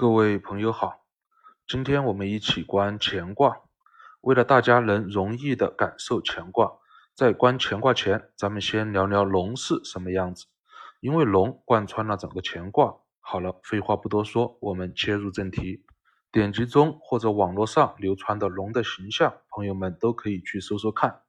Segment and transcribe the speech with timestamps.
[0.00, 1.00] 各位朋友好，
[1.66, 3.62] 今天我们一起观乾卦。
[4.20, 6.70] 为了大家能容易的感受乾卦，
[7.16, 10.46] 在观乾卦前，咱们先聊聊龙是什么样子。
[11.00, 12.94] 因为龙贯穿了整个乾卦。
[13.18, 15.84] 好了，废话不多说，我们切入正题。
[16.30, 21.22] 典籍中或者网络上流传的龙的形象，朋友们都可以去搜搜看。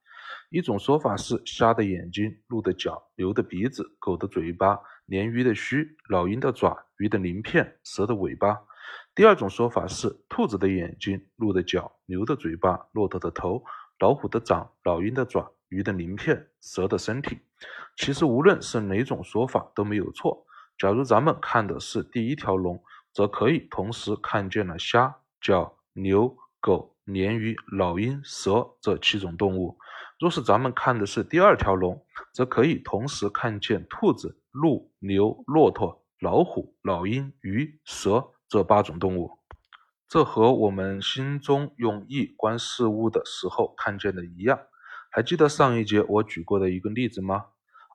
[0.48, 4.78] 一种说法是虾的眼睛、鹿的角、牛的鼻子、狗的嘴巴、
[5.10, 8.60] 鲶鱼的须、老鹰的爪、鱼的鳞片、蛇的尾巴。
[9.14, 13.62] 第二种说法是兔子的眼睛、鹿的脚、牛的嘴巴、骆驼的头、
[13.98, 17.40] 老虎的掌、老鹰的爪、鱼的鳞片、蛇的身体。
[17.96, 20.46] 其实无论是哪种说法都没有错。
[20.78, 22.82] 假如咱们看的是第一条龙。
[23.12, 29.76] 则可以同时看见了虾、角、牛、狗、鲶鱼、老鹰、蛇这七种动物。
[30.20, 39.38] 若是咱们看的是第二条龙，则可以同时看见兔子、鹿、牛、骆驼、老虎、老鹰、鱼、蛇这八种动物。
[40.06, 44.60] 这和我们心中用意观事物的时候看见的一样。
[45.10, 47.46] 还记得上一节我举过的一个例子吗？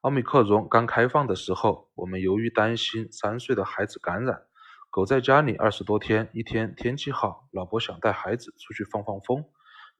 [0.02, 4.42] 奥密克戎刚开放的时候，我们由于担心三岁的孩子感染。
[4.90, 9.46] 狗在家里二十多天，一天天气好，老婆想带孩子出去放放风，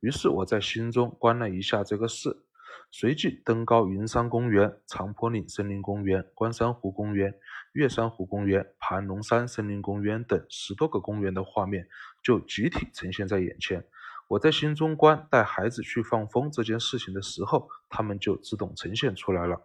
[0.06, 2.44] 于是我在心中观了一下这个事，
[2.92, 7.34] 随即登高云山公园、长坡岭森林公园、关山湖公园、
[7.74, 11.88] 月山湖公园、盘龙山森林公园等十多个公园的画面
[12.22, 13.84] 就集体呈现在眼前。
[14.28, 19.60] 我在心中观带孩子去放风这件事情的时候，他们就自动呈现出来了。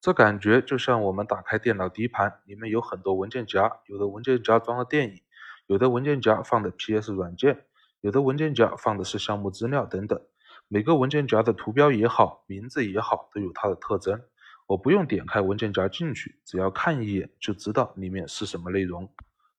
[0.00, 5.20] 这感觉就像我们打开电脑底盘，里面有很多文件夹，有的文件夹装了电影，
[5.66, 7.66] 有的文件夹放的 PS 软件，
[8.02, 10.20] 有的文件夹放的是项目资料等等。
[10.66, 14.20] 每个文件夹的图标也好，名字也好，都有它的特征。
[14.66, 19.08] 我不用点开文件夹进去，只要看一眼就知道里面是什么内容。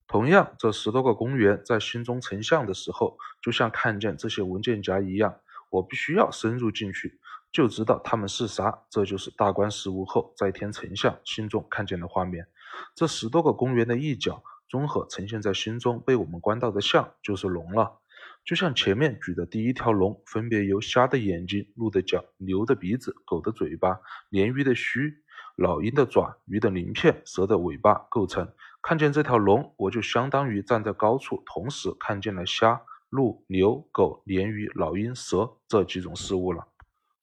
[0.08, 5.34] 同样，这十多个公园在心中成像的时候，就像看见这些文件夹一样，
[5.70, 7.20] 我必须要深入进去。
[7.50, 12.46] 就知道他们是啥，这就是大观事物后在天成像，心中看见的画面。
[12.94, 18.00] 这十多个公园的一角综合呈现在心中，被我们观到的像就是龙了。
[18.46, 25.14] 就像前面举的第一条龙，分别由虾的眼睛、鹿的角、牛的鼻子、狗的嘴巴、鲶鱼的须、
[25.56, 28.54] 老鹰的爪、鱼的鳞片、蛇的尾巴构成。
[28.82, 36.68] 看见这条龙，我就相当于站在高处，同时看见了虾、鹿、牛、狗、鲶鱼、老鹰、蛇这几种事物了。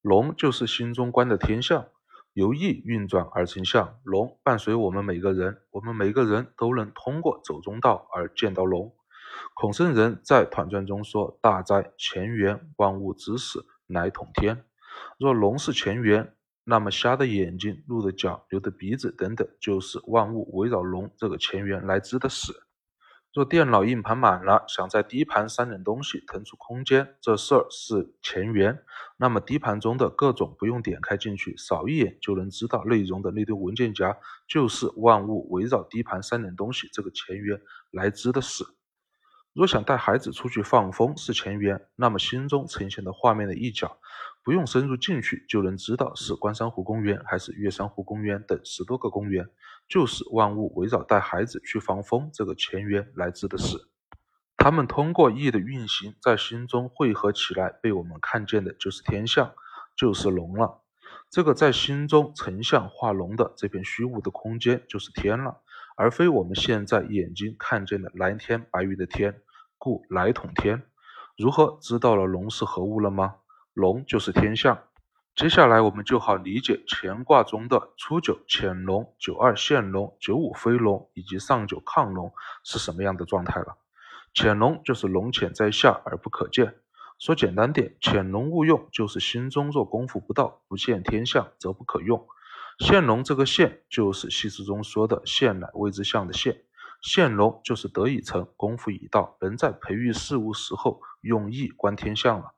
[0.01, 1.87] 龙就是心中观的天象，
[2.33, 3.99] 由意运转而成象。
[4.05, 8.95] 龙伴随我们每个人，我们每个人都能通过走中道而见到龙。
[9.55, 14.65] 孔圣人在《团传》中说：“大哉，乾元，万物之始，乃统天。”
[15.19, 16.35] 若龙是乾元，
[16.65, 22.53] 那么虾的眼睛、鹿的角、牛的鼻子等等，就是万物围绕龙这个乾元来之的始。
[23.33, 28.83] 若电脑硬盘满了，想在低盘删点东西腾出空间，这事儿是前缘。
[29.19, 34.17] 那么低盘中的各种不用点开进去，扫一眼就能知道内容的那堆文件夹，
[34.49, 37.61] 就是万物围绕低盘删点东西这个前缘
[37.93, 38.65] 来之的始。
[39.53, 43.99] 若想带孩子出去放风是前缘，那么心中呈现的画面的一角。
[44.43, 49.47] 不用深入进去就能知道是关山湖公园还是月山湖公园等十多个公园，
[49.87, 53.77] 就是万物围绕带孩子去放风这个前缘来之的事。
[54.57, 59.53] 他们通过意的运行在心中汇合起来，被我们看见的就是天象，
[59.97, 60.81] 就是龙了。
[61.29, 65.61] 这个在心中成像画龙的这片虚无的空间就是天了，
[66.01, 69.43] 而非我们现在眼睛看见的蓝天白云的天，
[69.77, 70.83] 故来统天。
[71.37, 73.35] 如何知道了龙是何物了吗？
[73.75, 74.85] 龙就是天象，
[75.35, 82.33] 接下来我们就好理解乾卦中的初九潜龙、九二现龙、九五飞龙以及上九亢龙
[82.65, 83.77] 是什么样的状态了。
[84.33, 86.77] 潜龙就是龙潜在下而不可见，
[87.19, 92.27] 说简单点，潜龙勿用就是心中若功夫不到，不见天象则不可用。
[92.81, 96.65] 现龙这个现就是西辞中说的现乃谓之象的现，
[97.03, 102.55] 现龙就是得以成，功夫已到，人在培育事物时候用意观天象了。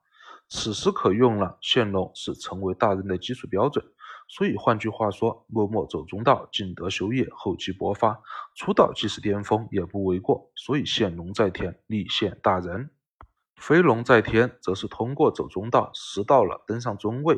[0.47, 3.83] 此时可用了，现龙是成为大人的基础标准。
[4.29, 8.17] 所以换句话说，默默走中道，尽德修业，厚积薄发，
[8.55, 10.49] 出道即是巅峰，也不为过。
[10.55, 12.87] 所以现龙在天，立现大人；
[13.57, 17.37] 飞龙在天，则是通过走中道，识到了，登上中位。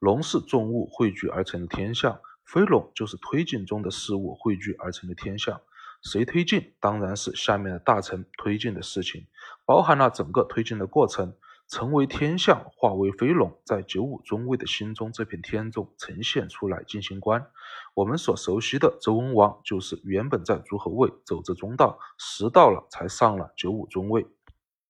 [0.00, 2.20] 龙是众物汇聚而成的天象，
[2.54, 5.60] 飞龙就是推进中的事物汇聚而成的天象。
[6.04, 9.26] 谁推进，当然是下面的大臣推进的事情，
[9.66, 11.34] 包含了整个推进的过程。
[11.66, 17.44] 成为天象，化为飞龙，在九五中位的心中这片天中呈现出来进行观。
[17.94, 24.26] 我们所熟悉的周文王，就是原本在诸侯位，走着中道，时到了才上了九五中位。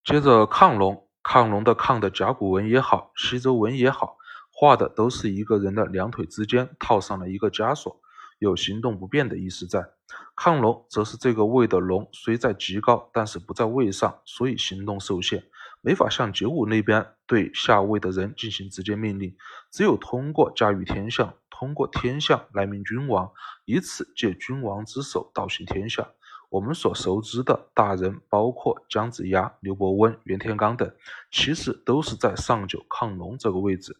[0.02, 4.18] 接着亢龙，亢龙的亢的甲骨文也好，西周文也好，
[4.56, 8.00] 画的都是一个人的两腿之间套上了一个枷锁，
[8.38, 9.90] 有行动不便的意思在。
[10.36, 15.44] 亢龙则是这个位的龙虽在极高，但是不在位上，所以行动受限。
[15.80, 19.36] 没法向九五那边对下位的人进行直接命令，
[19.72, 23.30] 只有通过驾驭天象，通过天象来命君王，
[23.64, 26.08] 以此借君王之手倒行天下。
[26.48, 30.94] 我们所熟知的大人，包括姜子牙、刘伯温、袁天罡等，
[31.32, 33.96] 其实都是在上九亢龙这个位置。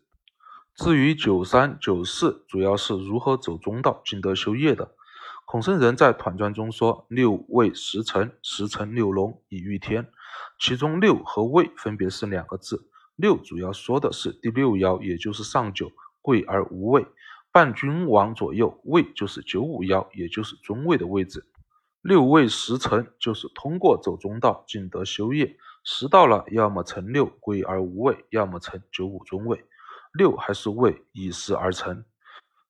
[0.76, 4.90] 至于九三、九四，主要是如何走中道、尽德修业的。
[5.44, 10.10] 孔圣人在《团传》中说：“六位十成，十成六龙以御天。”
[10.58, 12.88] 其中六和位分别是两个字。
[13.14, 17.06] 六主要说的是第六爻，也就是上九，贵而无位，
[17.52, 18.80] 伴君王左右。
[18.82, 21.46] 位就是九五爻，也就是中位的位置。
[22.02, 25.56] 六位十成，就是通过走中道，尽德修业。
[25.84, 29.64] 时到了，要么成六，贵而无位；要么成九五中位。
[30.16, 32.04] 六还是位，以时而成。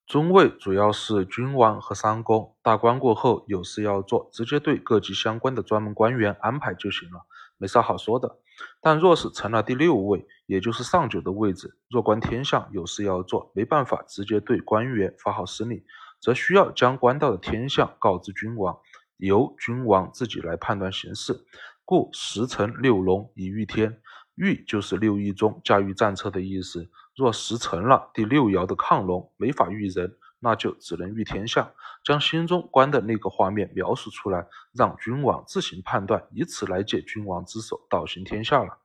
[0.07, 7.21] 中位主要是君王和三公，大官过后有事要做，直接对各级相关的专门官员安排就行了，
[7.59, 8.39] 没啥好说的。
[8.81, 15.83] 但若是成了第六位，也就是上九的位置，若观天象有事要做，没办法直接对官员发号施令，
[16.19, 18.75] 则需要将官道的天象告知君王，
[19.17, 21.45] 由君王自己来判断形势。
[21.83, 24.01] 故十成六龙以御天，
[24.33, 26.89] 御就是六艺中驾驭战车的意思。
[27.15, 31.71] 若时成了第六爻的亢龙，没法御人，那就只能御天下，
[32.03, 38.77] 将心中观的那个画面描述出来，让君王自行判断，以此来借君王之手倒行天下了。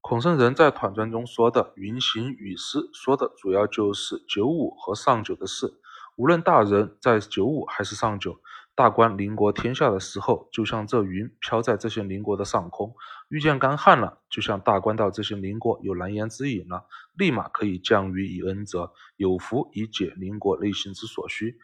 [0.00, 5.80] 孔圣人在《团传》中说的“云行雨施”，说的主要就是九五和上九的事。
[6.16, 8.38] 无论大人在九五还是上九。
[8.76, 12.92] 大观邻国天下的时候，就像这云飘在这些邻国的上空，
[13.28, 16.84] 遇见干旱了，就像大观到这些邻国有难言之隐了，
[17.16, 21.58] 立马可以降于以恩泽，有福以解邻国内心之所需。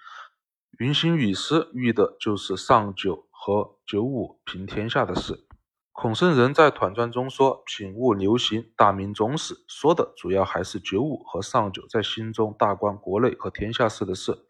[0.78, 5.46] 云行雨施，遇的就是上九和九五平天下的事。
[5.92, 14.46] 孔圣人在《团传》中说：“品物流行，大明宗室”，说的主要还是九五和上九在心中大观国内和天下事的事。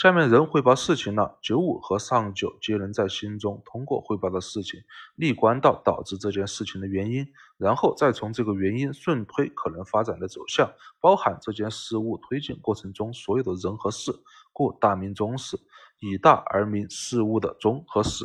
[0.00, 4.80] 下面人汇报事情了，九五和上九皆能在心中通过汇报的事情，
[5.16, 14.12] 立观到导致这件事情的原因，然后再从这个原因顺推可能发展的走向，包含这件事物推进过程中所有的人和事，
[14.52, 15.58] 故大明宗始，
[15.98, 18.24] 以大而明事物的终和始。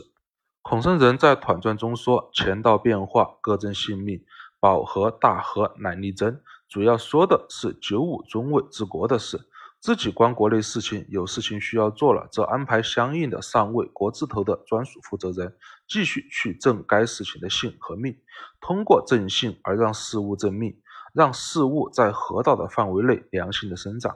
[0.62, 4.24] 孔圣人在《团传》中说：“乾道变化，各争性命，
[4.60, 9.48] 保和大和乃力争。”主要说的是九五中尉治国的事。
[9.84, 15.58] 自己关国内事情，有事情需要做了，则安排相应的上位国字头的专属负责人，
[15.90, 18.18] 继续去正该事情的性和命，
[18.62, 20.82] 通过正性而让事物正命，
[21.14, 24.16] 让事物在河道的范围内良性的生长。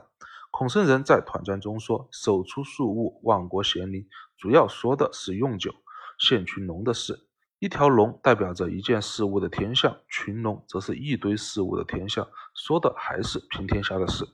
[0.50, 5.74] 孔圣人在《团传》中说：“手出数物，万国咸宁。”主要说的是用酒
[6.18, 7.26] 献群龙的事。
[7.58, 14.24] 一条龙代表着一件事物的天象，群龙则是一堆事物的天象，说的还是平天下的事。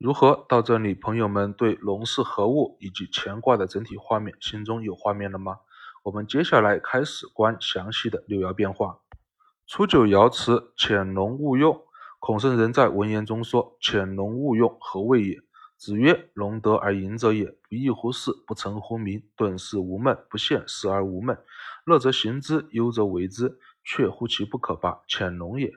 [0.00, 5.58] 如何到这里，朋友们对龙是何物以及乾卦的整体画面心中有画面了吗？
[6.04, 9.00] 我们接下来开始观详细的六爻变化。
[9.66, 11.84] 初九爻辞：潜龙勿用。
[12.18, 15.38] 孔圣人在文言中说：“潜龙勿用，何谓也？”
[15.76, 21.38] 子曰：“龙得而隐者也，不义乎事，不成乎名，顿事无闷，不现时而无闷，
[21.84, 25.70] 乐则行之，忧则为之，却乎其不可拔，潜龙也。”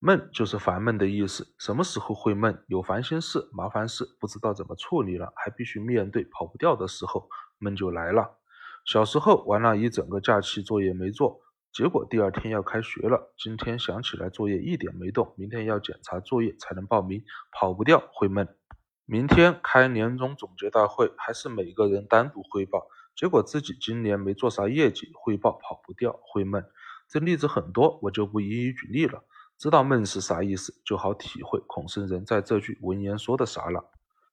[0.00, 1.54] 闷就是烦闷的意思。
[1.58, 2.62] 什么时候会闷？
[2.68, 7.28] 有烦心事、麻烦事，不知道怎么处理了，还必须面对，跑不掉的时候，
[7.58, 8.38] 闷就来了。
[8.84, 11.40] 小时候玩了一整个假期，作业没做，
[11.72, 18.48] 结果第二天要开学了，今天想起来作业一点没动，明天要检查作业才能报名，跑不掉会闷。
[19.04, 22.86] 明天开年终总结大会，还是每个人单独汇报，
[23.16, 26.64] 结果自己今年没做啥业绩，汇报跑不掉会闷。
[27.08, 29.24] 这例子很多，我就不一一举例了。
[29.58, 33.90] 知道闷是啥意思，就好体会孔圣人在这句文言说的啥了。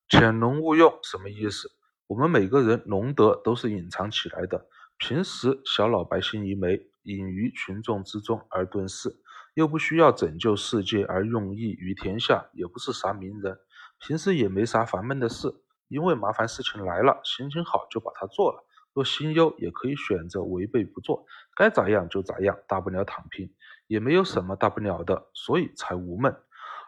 [0.08, 1.68] 潜龙勿用什么意思？
[2.06, 4.68] 我们每个人龙德都是隐藏起来的，
[5.00, 9.18] 平时小老百姓一枚，隐于群众之中而遁世，
[9.56, 13.58] 又不需要拯救世界而用益于天下，也不是啥名人，
[13.98, 15.52] 平时也没啥烦闷的事，
[15.88, 18.64] 因为麻烦事情来了，心情好就把它做了，
[18.94, 23.52] 若心忧，也可以选择违背不做，该咋样就咋样，大不了躺平，
[23.88, 26.36] 也没有什么大不了的，所以才无闷。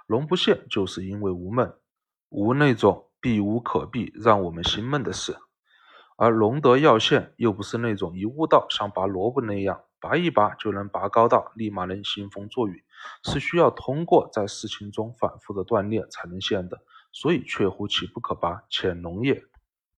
[0.05, 1.73] 龙不现，就是因为无闷，
[2.29, 5.37] 无那种避无可避，让我们心闷的事。
[6.15, 12.83] 而龙德要现，又不是那种一悟道像拔萝卜那样，拔一拔就能拔高到立马能兴风作雨，
[13.23, 16.79] 是需要通过在事情中反复的锻炼才能现的。
[17.11, 19.43] 所以确乎其不可拔，潜龙也。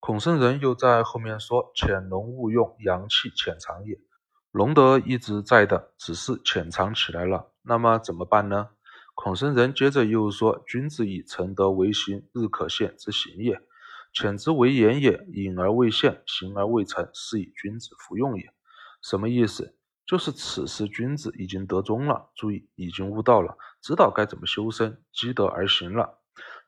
[0.02, 4.00] 孔圣人又在后面说：“潜龙勿用，阳气潜藏也。”
[4.52, 7.52] 龙德一直在的，只是潜藏起来了。
[7.62, 8.70] 那么怎么办呢？
[9.14, 13.58] 孔圣人接着又说：“君子以诚德为行，日可现之行也；
[14.12, 18.52] 潜之为言也，隐而未现，行而未成，是以君子服用也。”
[19.04, 19.76] 什么意思？
[20.08, 26.18] 就是此时君子已经得中了，注意，已经悟道了，知道该怎么修身，积德而行了。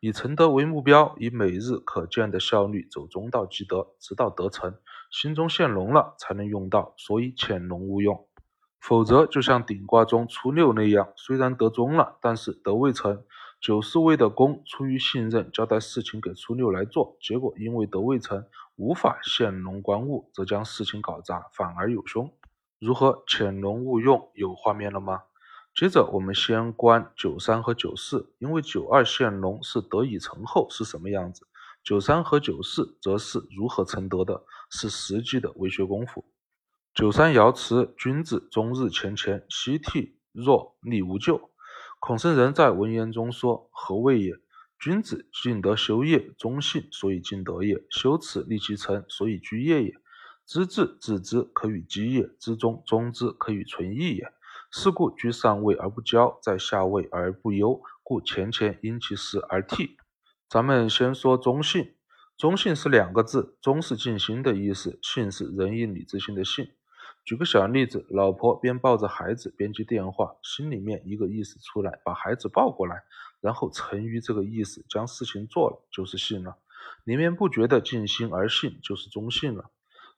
[0.01, 4.77] 以成德为目标，以每日可见的效率走中道积德，直到得成，
[5.11, 6.93] 心中现龙了，才能用到。
[6.97, 8.25] 所以潜龙勿用。
[8.79, 13.23] 否则，就像顶卦中初六那样，虽然得中了，但是得未成。
[13.59, 18.43] 九四位的公出于信任，交代事情给初六来做，结果因为得未成，
[18.75, 22.33] 无法现龙观物，则将事情搞砸，反而有凶。
[22.79, 24.31] 如何潜龙勿用？
[24.33, 25.21] 有画面了吗？
[25.75, 31.45] 接着，我们先观九三和九四，因为九二现龙是得以成后是什么样子，
[31.83, 36.25] 九三和九四则是如何成德的，是实际的为学功夫。
[36.93, 41.49] 九三爻辞：君子终日乾乾，夕惕若立无咎。
[41.99, 44.33] 孔圣人在文言中说：“何谓也？
[44.79, 49.93] 君子尽德修业，忠信，所以尽德也；修此立其成，所以居业也。
[50.45, 54.33] 知至知之，可与基业；知终终之，可与存义也。
[54.71, 57.81] 是故居上位而不骄，在下位而不忧。
[58.03, 59.97] 故乾乾因其时而替。”
[60.51, 61.95] 咱们先说忠信，
[62.37, 66.73] 忠信是两个字，忠是尽心的意思，信是仁义礼智信的信。
[67.23, 73.01] 举个小例子，老婆边抱着孩子边接电话，心里面一个意思出来，把孩子抱过来，
[73.39, 76.57] 然后沉于这个意思，将事情做了，就是信了。
[77.05, 79.71] 里面不觉得尽心而信，就是忠信了。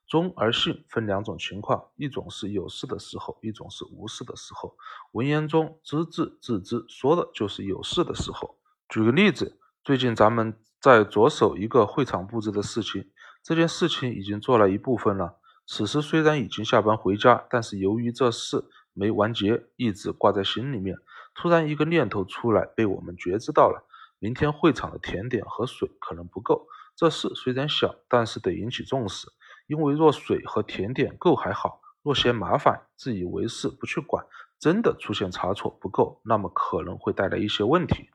[0.08, 4.76] 忠而信分两种情况，一种是有事的时候，一种是无事的时候。
[5.12, 8.58] 文言中知至知，说的就是有事的时候。
[8.90, 13.12] 举个例子，最近咱们在着手一个会场布置的事情，
[13.44, 15.40] 这件事情已经做了一部分了。
[15.68, 18.64] 此时虽然已经下班回家，但是由于这事
[18.94, 20.96] 没完结，一直挂在心里面。
[21.36, 23.86] 突然一个念头出来，被我们觉知到了。
[24.20, 26.66] 明天会场的甜点和水可能不够。
[26.96, 29.28] 这事虽然小，但是得引起重视。
[29.68, 34.26] 因为若水和甜点够还好，若嫌麻烦，自以为是不去管，
[34.58, 38.10] 真的出现差错不够，那么可能会带来一些问题。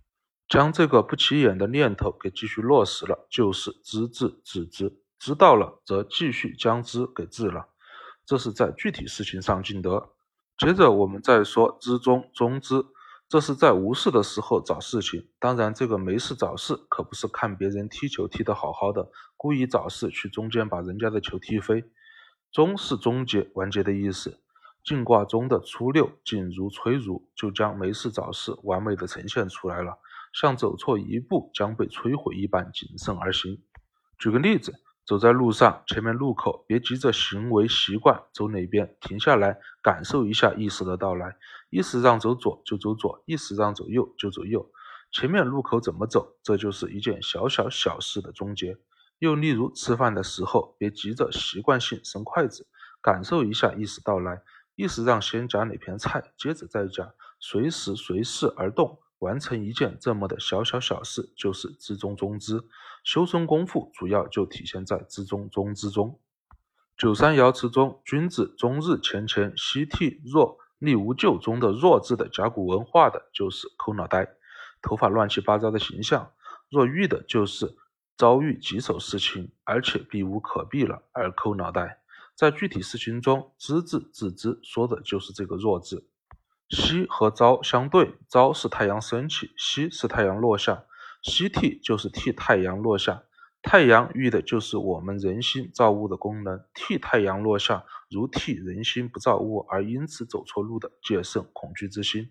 [0.49, 4.99] 将这个不起眼的念头给继续落实了，就是知至知之。
[5.19, 7.67] 知道了，则继续将之给治了，
[8.25, 10.11] 这是在具体事情上尽德。
[10.57, 12.85] 接着我们再说知中中之，
[13.29, 15.29] 这是在无事的时候找事情。
[15.39, 21.85] 当然，这个没事找事，可不是看别人踢球踢得好好的，故意找事去中间把人家的球踢飞。
[22.51, 24.39] 终是终结完结的意思。
[24.85, 29.99] 进卦中的初六，静如催如，就将没事找事完美的呈现出来了，
[30.41, 33.61] 像走错一步将被摧毁一般谨慎而行。
[34.17, 34.73] 举个例子。
[35.09, 41.35] 走在路上，前面路口别急着行为习惯走哪边，停下来感受一下意识的到来。
[41.71, 44.71] 意识让走左就走左，意识让走右就走右。
[45.11, 48.77] 前面路口怎么走，这就是一件小小小事的终结。
[49.19, 52.67] 又例如吃饭的时候，别急着习惯性伸筷子，
[53.01, 54.43] 感受一下意识到来。
[54.75, 59.01] 意识让先夹哪片菜，接着再夹，随时随事而动。
[59.19, 62.65] 完成一件这么的小小小事，就是知中中之。
[63.05, 66.21] 修身功夫主要就体现在知中中之中。
[66.97, 74.35] 九三爻辞中，君子终日乾乾，夕惕若逆无咎中的若字的甲骨文画的就是抠脑袋、
[74.83, 76.33] 头发乱七八糟的形象。
[76.71, 77.77] 若遇的就是
[78.17, 82.03] 遭遇棘手事情，而且避无可避了而抠脑袋。
[82.35, 86.09] 在具体事情中，知字自知说的就是这个若字。
[86.69, 90.85] 夕和朝相对，朝是太阳升起，夕是太阳落下。
[91.23, 93.25] 夕替就是替太阳落下，
[93.63, 96.65] 太阳遇的就是我们人心造物的功能。
[96.75, 102.31] 替太阳落下，如替人心不造物而因此走错路的戒慎恐惧之心。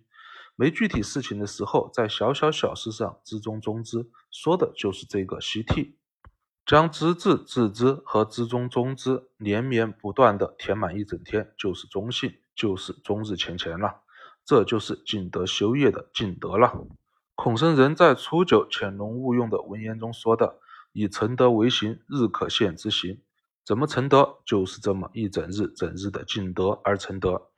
[0.55, 5.97] 没具体事情的时候，在小小小事上知中中之，说的就是这个西替。
[6.65, 14.01] 将知至知之和知中中之连绵不断的填满一整天，就是中性，就是终日前乾了。
[14.47, 16.87] 这就是尽德修业的尽德了。
[17.35, 20.61] 孔圣人在初九潜龙勿用的文言中说的
[20.93, 23.21] ：“以成德为行，日可现之行。”
[23.65, 24.37] 怎么成德？
[24.45, 27.49] 就是这么一整日整日的尽德而成德。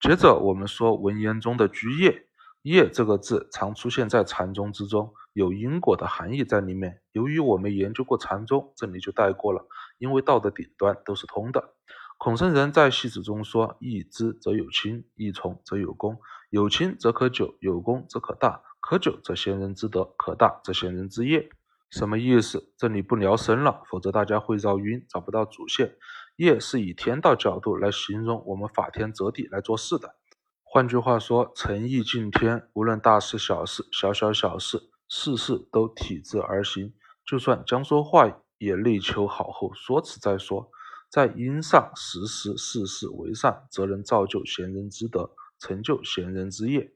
[0.00, 2.24] 接着我们说文言中的居业，
[2.62, 7.02] 业这个字常出现在禅宗之中，有因果的含义在里面。
[7.12, 9.66] 由于我们研究过禅宗，这里就带过了，
[9.98, 11.74] 因为道的顶端都是通的。
[12.22, 16.20] 孔圣人在系子中说：“易知则有亲，易从则有功。
[16.50, 18.62] 有亲则可久，有功则可大。
[18.78, 21.48] 可久则贤人之德，可大则贤人之业。”
[21.88, 22.74] 什么意思？
[22.76, 25.96] 这里不聊深了，否则大家会绕晕，找不到主线。
[26.36, 30.16] 业是以天道角度来形容我们法天则地来做事的。
[30.62, 36.92] 换句话说，诚意敬天，无论大事小事、小小小事，事事都体制而行。
[37.24, 40.70] 就算将说话，也内求好后说辞再说。
[41.10, 46.94] 在因上实施事事为善，则能造就贤人之德，成就贤人之业。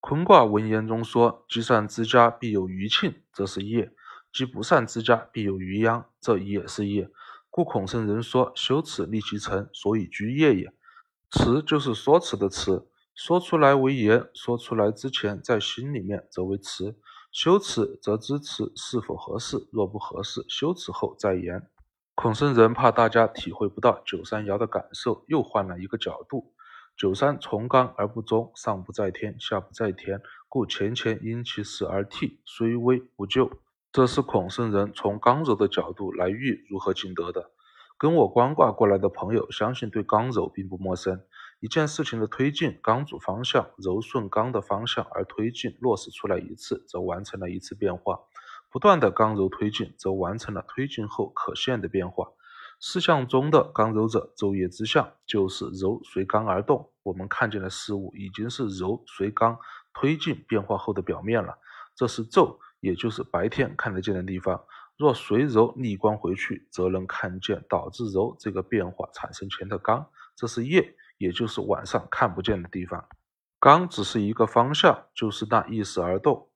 [0.00, 3.92] 坤卦文言中说：“积善之家必有余庆”，这是业。
[4.32, 7.10] 积不善之家必有余殃，这也是业。
[7.50, 10.72] 故孔圣人说：“修辞立其成，所以居业也。”
[11.30, 16.96] 辞就是说辞的辞，说出来为言，说出来之前在心里面则为辞。
[17.32, 21.68] 修辞则知辞是否合适，若不合适，修辞后再言。
[22.16, 26.54] 孔圣人怕大家体会不到九三爻的感受，又换了一个角度：
[26.96, 33.50] 九三从刚而不中，上不在天，下不在田，故前乾因其时而替，虽危不救。
[33.92, 37.50] 这是孔圣人从刚柔的角度来喻如何尽德的。
[37.98, 41.20] 跟我观卦过来的朋友，相信对刚柔并不陌生。
[41.60, 48.26] 一件事情的推进，刚主方向，柔顺刚的方向而推进，落实出来一次，则完成了一次变化；
[48.76, 52.28] 不断的刚柔推进，则完成了推进后可现的变化。
[52.78, 56.92] 四象中的刚柔者，昼夜之象，就是柔随刚而动。
[57.02, 59.58] 我们看见的事物，已经是柔随刚
[59.94, 61.56] 推进变化后的表面了。
[61.94, 62.58] 这是昼。
[62.80, 64.62] 也就是白天看得见的地方，
[64.98, 70.06] 若随柔逆光回去，则能看见导致柔这个变化产生前的刚，
[70.36, 73.02] 这是夜，也就是晚上看不见的地方。
[73.58, 76.50] 刚只是一个方向，就是那一时而动。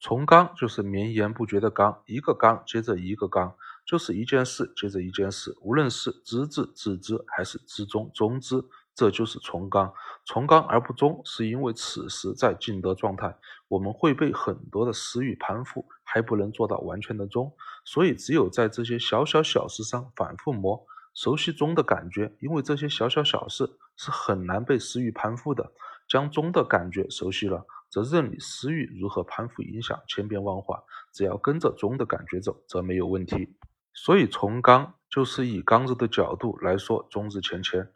[0.00, 8.64] 从刚就是绵延不绝的刚，一个刚接着一个刚，就是一件事接着一件事，无论是知至知之，还是知中中之。
[8.94, 13.36] 这就是从刚，从刚而不忠，是因为此时在尽德状态，
[13.68, 17.52] 我们会被很多的私欲攀附，还不能做到完全的忠，
[17.84, 20.84] 所以只有在这些小小小事上反复磨，
[21.14, 25.70] 熟悉忠的感觉，因为这些小小小事是很难被私欲攀附的，
[26.08, 33.56] 将忠的感觉熟悉了，则任你私欲如何攀附影响千变万化，只要跟着忠的感觉走，则没有问题。
[33.94, 37.90] 所以从刚就是以刚柔的角度来说，中字前乾。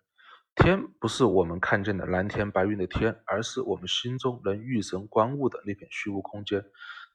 [0.55, 6.63] 天不是我们看见的蓝天白云的天，而是我们心中能御神观物的那片虚无空间。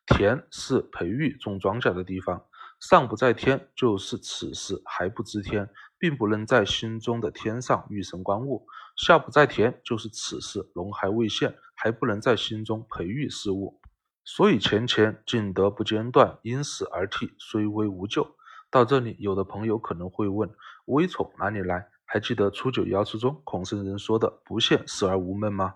[0.07, 2.45] 田是培育种庄稼的地方，
[2.79, 13.79] 上不在天，就是此时还不知天，并不能在心中的天上御神观物；下不在田，就是此时龙还未现，还不能在心中培育事物。
[14.25, 18.35] 所以前前尽德不间断，因时而替，虽危无救。
[18.69, 20.53] 到这里，有的朋友可能会问：
[20.87, 21.87] 危从哪里来？
[22.03, 25.75] 还记得初九爻辞中孔圣人说的“不现死而无闷”吗？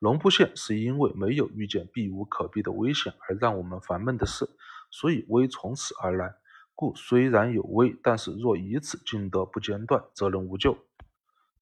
[0.00, 4.48] 龙不现是因为没有遇见避无可避的危险而让我们烦闷的事，
[4.90, 6.34] 所以危从此而来。
[6.74, 10.76] 故虽然有危，但是若以此尽德不间断，则能无咎。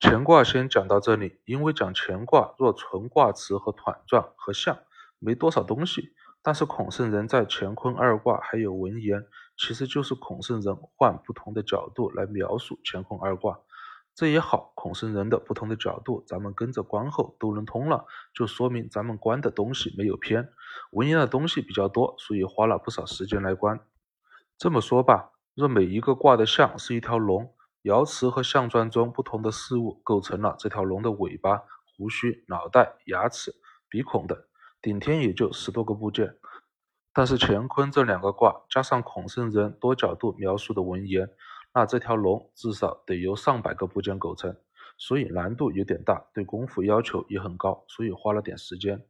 [0.02, 4.78] 乾卦先讲到这里，因为讲乾卦若纯卦辞和团状和象，
[5.18, 6.14] 没多少东西。
[6.40, 9.26] 但是孔圣人在乾坤二卦还有文言，
[9.58, 13.60] 其实就是孔圣人换不同的角度来描述乾坤二卦。
[14.14, 20.48] 这也好，孔圣人的不同的角度，咱们跟着观后都能通了，就说明咱们观的东西没有偏。
[20.92, 23.78] 文言的东西比较多，所以花了不少时间来观。
[24.56, 31.62] 这么说吧，若每一个卦的象是一条龙，爻辞和象传中不同的事物构成了这条龙的尾巴、
[31.96, 33.54] 胡须、脑袋、牙齿、
[33.88, 34.38] 鼻孔等，
[34.82, 36.36] 顶天也就十多个部件。
[37.12, 41.28] 但是乾坤这两个卦加上孔圣人多角度描述的文言。
[41.72, 44.56] 那这条龙至少得由上百个部件构成，
[44.98, 49.06] 所以难度有点大，对功夫要求也很高，所以花了点时间。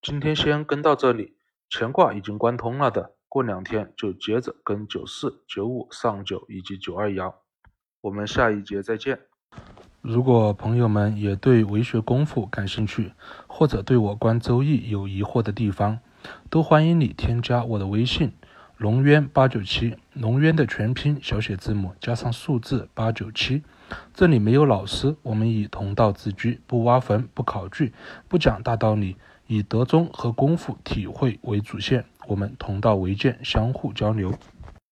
[0.00, 1.36] 今天先跟到这里，
[1.70, 7.34] 乾卦已经贯通了的，过两天就接着跟九四、九五、上九以及九二爻。
[8.00, 9.18] 我们下一节再见。
[10.00, 13.12] 如果朋友们也对为学功夫感兴趣，
[13.48, 15.98] 或者对我观周易有疑惑的地方，
[16.48, 18.32] 都欢迎你添加我的微信。
[18.76, 23.64] 龙渊八九七，龙渊的全拼小写字母加上数字八九七。
[24.14, 27.92] 这里没有老师，我们以同道自居，不挖坟，不考据，
[28.28, 29.16] 不讲大道理，
[29.48, 32.04] 以德宗和功夫体会为主线。
[32.28, 34.32] 我们同道为鉴，相互交流。